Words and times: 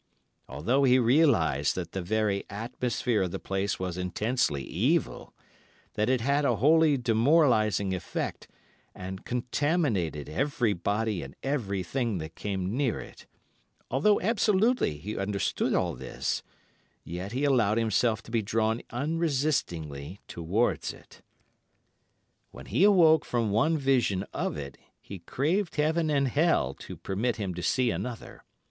Although 0.49 0.83
he 0.83 0.97
realised 0.97 1.75
that 1.75 1.91
the 1.91 2.01
very 2.01 2.43
atmosphere 2.49 3.21
of 3.21 3.29
the 3.29 3.37
place 3.37 3.77
was 3.79 3.99
intensely 3.99 4.63
evil, 4.63 5.35
that 5.93 6.09
it 6.09 6.21
had 6.21 6.43
a 6.43 6.55
wholly 6.55 6.97
demoralising 6.97 7.93
effect 7.93 8.47
and 8.95 9.23
contaminated 9.23 10.27
everybody 10.27 11.21
and 11.21 11.35
everything 11.43 12.17
that 12.17 12.33
came 12.33 12.75
near 12.75 12.99
it, 12.99 13.27
although 13.91 14.19
absolutely 14.21 14.97
he 14.97 15.19
understood 15.19 15.75
all 15.75 15.93
this, 15.93 16.41
yet 17.03 17.31
he 17.31 17.43
allowed 17.43 17.77
himself 17.77 18.23
to 18.23 18.31
be 18.31 18.41
drawn 18.41 18.81
unresistingly 18.89 20.19
towards 20.27 20.93
it. 20.93 21.21
"When 22.49 22.65
he 22.65 22.83
awoke 22.83 23.23
from 23.23 23.51
one 23.51 23.77
vision 23.77 24.23
of 24.33 24.57
it, 24.57 24.79
he 24.99 25.19
craved 25.19 25.75
heaven 25.75 26.09
and 26.09 26.27
hell 26.27 26.73
to 26.79 26.97
permit 26.97 27.35
him 27.35 27.53
to 27.53 27.61
see 27.61 27.91
another. 27.91 28.43